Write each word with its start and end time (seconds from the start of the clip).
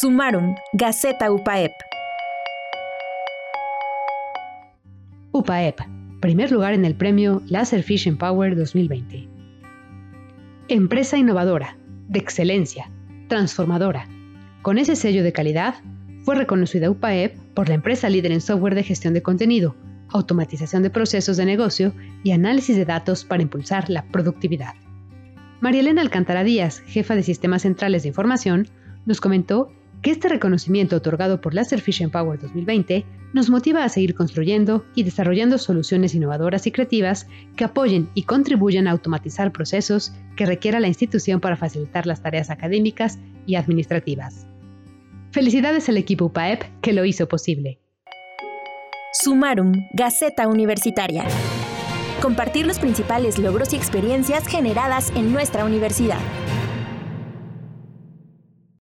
Sumaron, 0.00 0.54
Gaceta 0.72 1.30
UPAEP. 1.30 1.72
UPAEP, 5.32 5.78
primer 6.20 6.50
lugar 6.50 6.72
en 6.72 6.86
el 6.86 6.94
premio 6.94 7.42
Laserfish 7.48 8.16
Power 8.16 8.56
2020. 8.56 9.28
Empresa 10.68 11.18
innovadora, 11.18 11.76
de 12.08 12.18
excelencia, 12.18 12.90
transformadora. 13.28 14.08
Con 14.62 14.78
ese 14.78 14.96
sello 14.96 15.22
de 15.22 15.34
calidad, 15.34 15.74
fue 16.22 16.34
reconocida 16.34 16.88
UPAEP 16.88 17.36
por 17.52 17.68
la 17.68 17.74
empresa 17.74 18.08
líder 18.08 18.32
en 18.32 18.40
software 18.40 18.76
de 18.76 18.84
gestión 18.84 19.12
de 19.12 19.22
contenido, 19.22 19.76
automatización 20.08 20.82
de 20.82 20.88
procesos 20.88 21.36
de 21.36 21.44
negocio 21.44 21.92
y 22.24 22.30
análisis 22.30 22.74
de 22.74 22.86
datos 22.86 23.26
para 23.26 23.42
impulsar 23.42 23.90
la 23.90 24.06
productividad. 24.06 24.76
María 25.60 25.80
Elena 25.80 26.00
Alcántara 26.00 26.42
Díaz, 26.42 26.80
jefa 26.86 27.14
de 27.16 27.22
Sistemas 27.22 27.62
Centrales 27.62 28.04
de 28.04 28.08
Información, 28.08 28.66
nos 29.04 29.20
comentó 29.20 29.70
que 30.02 30.10
este 30.10 30.28
reconocimiento 30.28 30.96
otorgado 30.96 31.40
por 31.40 31.54
Laserfish 31.54 32.08
Power 32.10 32.38
2020 32.38 33.04
nos 33.32 33.50
motiva 33.50 33.84
a 33.84 33.88
seguir 33.88 34.14
construyendo 34.14 34.84
y 34.94 35.02
desarrollando 35.02 35.58
soluciones 35.58 36.14
innovadoras 36.14 36.66
y 36.66 36.72
creativas 36.72 37.26
que 37.56 37.64
apoyen 37.64 38.08
y 38.14 38.22
contribuyan 38.24 38.86
a 38.86 38.92
automatizar 38.92 39.52
procesos 39.52 40.12
que 40.36 40.46
requiera 40.46 40.80
la 40.80 40.88
institución 40.88 41.40
para 41.40 41.56
facilitar 41.56 42.06
las 42.06 42.22
tareas 42.22 42.50
académicas 42.50 43.18
y 43.46 43.56
administrativas. 43.56 44.46
Felicidades 45.32 45.88
al 45.88 45.96
equipo 45.96 46.26
UPAEP 46.26 46.64
que 46.80 46.92
lo 46.92 47.04
hizo 47.04 47.28
posible. 47.28 47.78
Sumarum, 49.12 49.72
Gaceta 49.92 50.48
Universitaria. 50.48 51.24
Compartir 52.22 52.66
los 52.66 52.78
principales 52.78 53.38
logros 53.38 53.72
y 53.72 53.76
experiencias 53.76 54.46
generadas 54.46 55.10
en 55.16 55.32
nuestra 55.32 55.64
universidad. 55.64 56.20